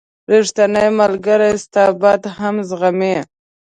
[0.31, 3.15] •ریښتینی ملګری ستا بد هم زغمي.